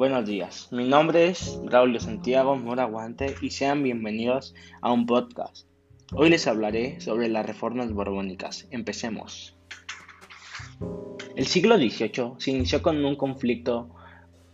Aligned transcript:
Buenos 0.00 0.24
días, 0.24 0.68
mi 0.72 0.88
nombre 0.88 1.28
es 1.28 1.60
Braulio 1.62 2.00
Santiago 2.00 2.56
Moraguante 2.56 3.34
y 3.42 3.50
sean 3.50 3.82
bienvenidos 3.82 4.54
a 4.80 4.90
un 4.90 5.04
podcast. 5.04 5.66
Hoy 6.14 6.30
les 6.30 6.46
hablaré 6.46 6.98
sobre 7.02 7.28
las 7.28 7.44
reformas 7.44 7.92
borbónicas. 7.92 8.66
Empecemos. 8.70 9.58
El 11.36 11.46
siglo 11.46 11.76
XVIII 11.76 12.36
se 12.38 12.50
inició 12.50 12.80
con 12.80 13.04
un 13.04 13.14
conflicto 13.16 13.94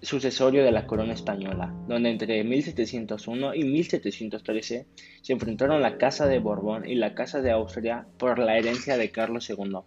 sucesorio 0.00 0.62
de 0.62 0.70
la 0.70 0.86
corona 0.86 1.12
española, 1.12 1.74
donde 1.88 2.10
entre 2.10 2.44
1701 2.44 3.56
y 3.56 3.64
1713 3.64 4.86
se 5.22 5.32
enfrentaron 5.32 5.82
la 5.82 5.98
Casa 5.98 6.28
de 6.28 6.38
Borbón 6.38 6.88
y 6.88 6.94
la 6.94 7.16
Casa 7.16 7.42
de 7.42 7.50
Austria 7.50 8.06
por 8.16 8.38
la 8.38 8.56
herencia 8.58 8.96
de 8.96 9.10
Carlos 9.10 9.50
II. 9.50 9.78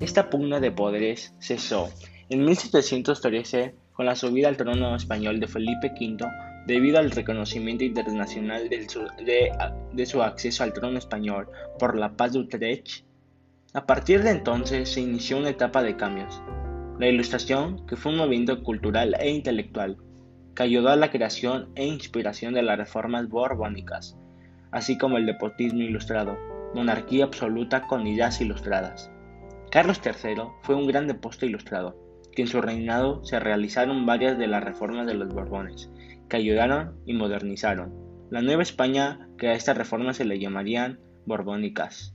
Esta 0.00 0.28
pugna 0.28 0.60
de 0.60 0.70
poderes 0.70 1.32
cesó 1.38 1.88
en 2.28 2.44
1713 2.44 3.87
con 3.98 4.06
la 4.06 4.14
subida 4.14 4.46
al 4.46 4.56
trono 4.56 4.94
español 4.94 5.40
de 5.40 5.48
Felipe 5.48 5.92
V 6.00 6.24
debido 6.66 7.00
al 7.00 7.10
reconocimiento 7.10 7.82
internacional 7.82 8.68
de 8.68 10.06
su, 10.06 10.22
acceso 10.22 10.62
al 10.62 10.72
trono 10.72 10.98
español 10.98 11.48
por 11.80 11.98
la 11.98 12.12
paz 12.12 12.34
de 12.34 12.38
Utrecht. 12.38 13.04
A 13.74 13.86
partir 13.86 14.22
de 14.22 14.30
entonces 14.30 14.88
se 14.88 15.00
inició 15.00 15.38
una 15.38 15.50
etapa 15.50 15.82
de 15.82 15.96
cambios 15.96 16.40
la 17.00 17.08
Ilustración, 17.08 17.84
que 17.86 17.96
fue 17.96 18.12
un 18.12 18.18
movimiento 18.18 18.62
cultural 18.62 19.16
e 19.18 19.30
intelectual, 19.30 19.96
que 20.54 20.62
ayudó 20.62 20.90
a 20.90 20.96
la 20.96 21.10
creación 21.10 21.68
e 21.74 21.84
inspiración 21.84 22.54
de 22.54 22.62
las 22.62 22.78
reformas 22.78 23.28
borbónicas, 23.28 24.16
así 24.70 24.96
como 24.96 25.16
el 25.16 25.26
deportismo 25.26 25.82
ilustrado, 25.82 26.38
monarquía 26.72 27.24
absoluta 27.24 27.88
con 27.88 28.06
ideas 28.06 28.40
ilustradas. 28.40 29.10
Carlos 29.72 30.00
III 30.04 30.42
fue 30.62 30.76
un 30.76 30.86
gran 30.86 31.08
deporte 31.08 31.46
ilustrado, 31.46 32.07
que 32.32 32.42
en 32.42 32.48
su 32.48 32.60
reinado 32.60 33.24
se 33.24 33.40
realizaron 33.40 34.06
varias 34.06 34.38
de 34.38 34.46
las 34.46 34.62
reformas 34.62 35.06
de 35.06 35.14
los 35.14 35.28
Borbones, 35.28 35.90
que 36.28 36.36
ayudaron 36.36 36.96
y 37.06 37.14
modernizaron 37.14 38.08
la 38.30 38.42
Nueva 38.42 38.62
España, 38.62 39.26
que 39.38 39.48
a 39.48 39.54
estas 39.54 39.78
reformas 39.78 40.18
se 40.18 40.26
le 40.26 40.38
llamarían 40.38 41.00
borbónicas. 41.24 42.14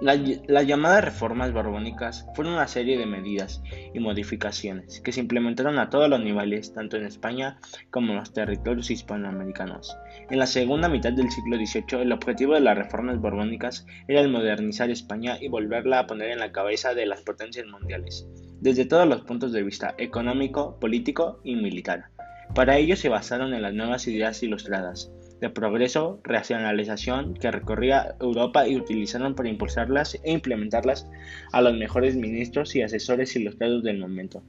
Las 0.00 0.66
llamadas 0.66 1.04
reformas 1.04 1.52
borbónicas 1.52 2.26
fueron 2.34 2.54
una 2.54 2.66
serie 2.66 2.96
de 2.96 3.04
medidas 3.04 3.62
y 3.92 4.00
modificaciones 4.00 5.00
que 5.02 5.12
se 5.12 5.20
implementaron 5.20 5.78
a 5.78 5.90
todos 5.90 6.08
los 6.08 6.20
niveles, 6.20 6.72
tanto 6.72 6.96
en 6.96 7.04
España 7.04 7.58
como 7.90 8.12
en 8.12 8.18
los 8.18 8.32
territorios 8.32 8.90
hispanoamericanos. 8.90 9.94
En 10.30 10.38
la 10.38 10.46
segunda 10.46 10.88
mitad 10.88 11.12
del 11.12 11.30
siglo 11.30 11.56
XVIII, 11.56 12.02
el 12.02 12.12
objetivo 12.12 12.54
de 12.54 12.60
las 12.60 12.78
reformas 12.78 13.20
borbónicas 13.20 13.86
era 14.08 14.22
el 14.22 14.30
modernizar 14.30 14.88
España 14.88 15.36
y 15.38 15.48
volverla 15.48 15.98
a 15.98 16.06
poner 16.06 16.30
en 16.30 16.40
la 16.40 16.50
cabeza 16.50 16.94
de 16.94 17.04
las 17.04 17.20
potencias 17.20 17.66
mundiales, 17.66 18.26
desde 18.60 18.84
todos 18.84 19.06
los 19.06 19.22
puntos 19.22 19.52
de 19.52 19.62
vista 19.62 19.94
económico, 19.98 20.78
político 20.78 21.40
y 21.44 21.56
militar. 21.56 22.06
Para 22.54 22.76
ello 22.76 22.96
se 22.96 23.08
basaron 23.08 23.54
en 23.54 23.62
las 23.62 23.74
nuevas 23.74 24.06
ideas 24.06 24.42
ilustradas, 24.42 25.10
de 25.40 25.50
progreso, 25.50 26.20
racionalización 26.22 27.34
que 27.34 27.50
recorría 27.50 28.14
Europa 28.20 28.68
y 28.68 28.76
utilizaron 28.76 29.34
para 29.34 29.48
impulsarlas 29.48 30.16
e 30.22 30.32
implementarlas 30.32 31.08
a 31.52 31.62
los 31.62 31.74
mejores 31.76 32.16
ministros 32.16 32.76
y 32.76 32.82
asesores 32.82 33.34
ilustrados 33.36 33.82
del 33.82 33.98
momento. 33.98 34.42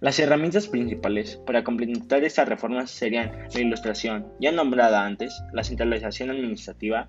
Las 0.00 0.18
herramientas 0.18 0.68
principales 0.68 1.40
para 1.46 1.64
complementar 1.64 2.24
estas 2.24 2.48
reformas 2.48 2.90
serían 2.90 3.32
la 3.54 3.60
ilustración, 3.60 4.26
ya 4.38 4.52
nombrada 4.52 5.06
antes, 5.06 5.32
la 5.54 5.64
centralización 5.64 6.30
administrativa, 6.30 7.08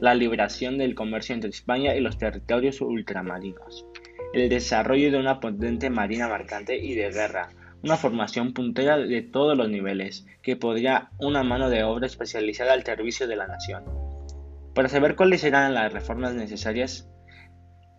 la 0.00 0.14
liberación 0.14 0.78
del 0.78 0.94
comercio 0.94 1.34
entre 1.34 1.50
España 1.50 1.96
y 1.96 2.00
los 2.00 2.18
territorios 2.18 2.80
ultramarinos, 2.80 3.86
el 4.32 4.48
desarrollo 4.48 5.10
de 5.10 5.18
una 5.18 5.40
potente 5.40 5.90
marina 5.90 6.28
mercante 6.28 6.76
y 6.76 6.94
de 6.94 7.10
guerra, 7.10 7.50
una 7.82 7.96
formación 7.96 8.54
puntera 8.54 8.96
de 8.96 9.22
todos 9.22 9.56
los 9.56 9.68
niveles, 9.68 10.26
que 10.42 10.56
podría 10.56 11.10
una 11.18 11.42
mano 11.42 11.68
de 11.68 11.82
obra 11.82 12.06
especializada 12.06 12.72
al 12.72 12.84
servicio 12.84 13.26
de 13.26 13.36
la 13.36 13.46
nación. 13.46 13.84
Para 14.74 14.88
saber 14.88 15.16
cuáles 15.16 15.44
eran 15.44 15.74
las 15.74 15.92
reformas 15.92 16.34
necesarias 16.34 17.08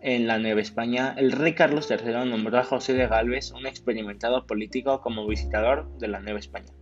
en 0.00 0.26
la 0.26 0.38
Nueva 0.38 0.60
España, 0.60 1.14
el 1.16 1.32
rey 1.32 1.54
Carlos 1.54 1.88
III 1.90 2.28
nombró 2.28 2.58
a 2.58 2.64
José 2.64 2.94
de 2.94 3.06
Galvez, 3.06 3.52
un 3.52 3.66
experimentado 3.66 4.46
político, 4.46 5.00
como 5.00 5.26
visitador 5.26 5.88
de 5.98 6.08
la 6.08 6.20
Nueva 6.20 6.40
España. 6.40 6.72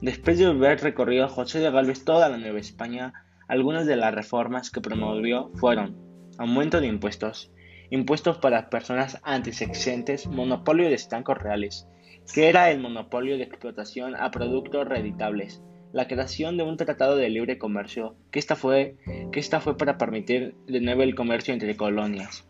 Después 0.00 0.38
de 0.38 0.46
haber 0.46 0.80
recorrido 0.82 1.28
José 1.28 1.60
de 1.60 1.70
Galvez 1.70 2.04
toda 2.04 2.28
la 2.28 2.38
Nueva 2.38 2.58
España, 2.58 3.12
algunas 3.48 3.86
de 3.86 3.96
las 3.96 4.14
reformas 4.14 4.70
que 4.70 4.80
promovió 4.80 5.50
fueron 5.54 5.96
aumento 6.38 6.80
de 6.80 6.88
impuestos, 6.88 7.52
impuestos 7.90 8.38
para 8.38 8.70
personas 8.70 9.18
antes 9.22 9.62
exentes, 9.62 10.26
monopolio 10.26 10.88
de 10.88 10.94
estancos 10.94 11.38
reales, 11.38 11.86
que 12.32 12.48
era 12.48 12.70
el 12.70 12.80
monopolio 12.80 13.36
de 13.36 13.44
explotación 13.44 14.16
a 14.16 14.30
productos 14.30 14.86
reeditables, 14.86 15.62
la 15.92 16.08
creación 16.08 16.56
de 16.56 16.64
un 16.64 16.76
tratado 16.76 17.16
de 17.16 17.30
libre 17.30 17.58
comercio, 17.58 18.16
que 18.30 18.38
esta 18.38 18.56
fue, 18.56 18.96
que 19.32 19.40
esta 19.40 19.60
fue 19.60 19.76
para 19.78 19.98
permitir 19.98 20.54
de 20.66 20.80
nuevo 20.80 21.02
el 21.02 21.14
comercio 21.14 21.54
entre 21.54 21.76
colonias. 21.76 22.44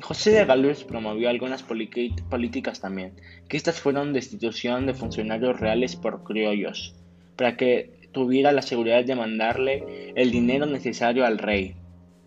José 0.00 0.32
de 0.32 0.44
Galvez 0.44 0.84
promovió 0.84 1.28
algunas 1.28 1.62
políticas 1.62 2.80
también, 2.80 3.14
que 3.48 3.56
estas 3.56 3.80
fueron 3.80 4.12
destitución 4.12 4.86
de 4.86 4.94
funcionarios 4.94 5.60
reales 5.60 5.96
por 5.96 6.24
criollos, 6.24 6.96
para 7.36 7.56
que 7.56 8.08
tuviera 8.12 8.52
la 8.52 8.62
seguridad 8.62 9.04
de 9.04 9.14
mandarle 9.14 10.12
el 10.16 10.30
dinero 10.30 10.66
necesario 10.66 11.24
al 11.24 11.38
rey. 11.38 11.76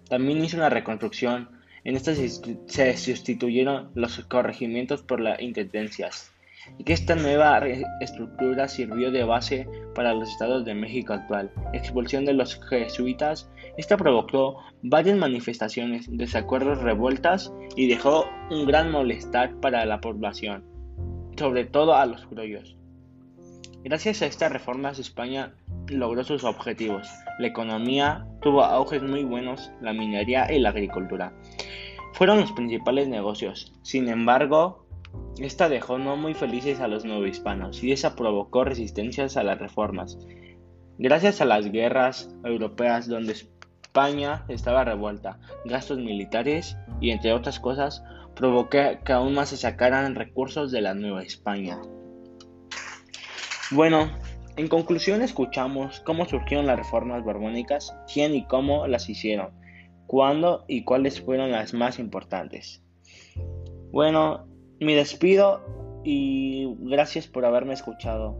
También 0.09 0.43
hizo 0.43 0.57
una 0.57 0.69
reconstrucción, 0.69 1.49
en 1.85 1.95
esta 1.95 2.13
se 2.15 2.97
sustituyeron 2.97 3.91
los 3.93 4.19
corregimientos 4.25 5.03
por 5.03 5.21
las 5.21 5.39
intendencias 5.39 6.31
y 6.79 6.83
que 6.83 6.93
esta 6.93 7.15
nueva 7.15 7.61
estructura 8.01 8.67
sirvió 8.67 9.11
de 9.11 9.23
base 9.23 9.67
para 9.93 10.15
los 10.15 10.29
estados 10.31 10.65
de 10.65 10.73
México 10.73 11.13
actual. 11.13 11.51
Expulsión 11.73 12.25
de 12.25 12.33
los 12.33 12.59
jesuitas, 12.69 13.49
esta 13.77 13.97
provocó 13.97 14.57
varias 14.81 15.15
manifestaciones, 15.15 16.07
desacuerdos, 16.09 16.81
revueltas 16.81 17.53
y 17.75 17.87
dejó 17.87 18.25
un 18.49 18.65
gran 18.65 18.91
molestar 18.91 19.53
para 19.59 19.85
la 19.85 20.01
población, 20.01 20.63
sobre 21.37 21.65
todo 21.65 21.95
a 21.95 22.07
los 22.07 22.25
criollos. 22.25 22.75
Gracias 23.83 24.23
a 24.23 24.25
estas 24.25 24.51
reformas 24.51 24.97
España 24.97 25.53
logró 25.89 26.23
sus 26.23 26.43
objetivos. 26.43 27.07
La 27.37 27.45
economía 27.45 28.25
tuvo 28.41 28.63
auges 28.63 29.03
muy 29.03 29.23
buenos, 29.23 29.71
la 29.79 29.93
minería 29.93 30.51
y 30.51 30.59
la 30.59 30.69
agricultura. 30.69 31.31
Fueron 32.15 32.39
los 32.39 32.53
principales 32.53 33.09
negocios. 33.09 33.73
Sin 33.81 34.07
embargo, 34.07 34.87
esta 35.37 35.67
dejó 35.67 35.97
no 35.97 36.15
muy 36.15 36.33
felices 36.33 36.79
a 36.79 36.87
los 36.87 37.03
hispanos 37.03 37.83
y 37.83 37.91
esa 37.91 38.15
provocó 38.15 38.63
resistencias 38.63 39.35
a 39.35 39.43
las 39.43 39.59
reformas. 39.59 40.17
Gracias 40.97 41.41
a 41.41 41.45
las 41.45 41.69
guerras 41.69 42.33
europeas 42.45 43.09
donde 43.09 43.33
España 43.33 44.45
estaba 44.47 44.85
revuelta, 44.85 45.39
gastos 45.65 45.97
militares 45.97 46.77
y 47.01 47.11
entre 47.11 47.33
otras 47.33 47.59
cosas, 47.59 48.01
provocó 48.33 48.69
que 48.69 49.11
aún 49.11 49.33
más 49.33 49.49
se 49.49 49.57
sacaran 49.57 50.15
recursos 50.15 50.71
de 50.71 50.79
la 50.79 50.93
Nueva 50.93 51.21
España. 51.21 51.81
Bueno, 53.71 54.09
en 54.55 54.69
conclusión 54.69 55.21
escuchamos 55.21 55.99
cómo 56.05 56.25
surgieron 56.25 56.67
las 56.67 56.77
reformas 56.77 57.25
borbónicas, 57.25 57.93
quién 58.13 58.35
y 58.35 58.45
cómo 58.45 58.87
las 58.87 59.09
hicieron, 59.09 59.49
cuándo 60.07 60.65
y 60.67 60.83
cuáles 60.83 61.21
fueron 61.21 61.51
las 61.51 61.73
más 61.73 61.99
importantes. 61.99 62.83
Bueno, 63.91 64.47
me 64.79 64.95
despido 64.95 65.61
y 66.03 66.67
gracias 66.79 67.27
por 67.27 67.45
haberme 67.45 67.73
escuchado. 67.73 68.37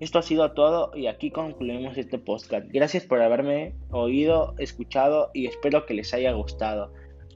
Esto 0.00 0.20
ha 0.20 0.22
sido 0.22 0.52
todo 0.52 0.92
y 0.94 1.08
aquí 1.08 1.30
concluimos 1.30 1.98
este 1.98 2.18
podcast. 2.18 2.66
Gracias 2.70 3.04
por 3.04 3.20
haberme 3.20 3.74
oído, 3.90 4.54
escuchado 4.58 5.30
y 5.34 5.46
espero 5.46 5.86
que 5.86 5.94
les 5.94 6.14
haya 6.14 6.32
gustado. 6.32 6.92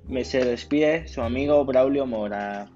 Me 0.07 0.25
se 0.25 0.45
despide 0.45 1.09
su 1.09 1.23
amigo 1.23 1.65
Braulio 1.65 2.07
Mora. 2.07 2.71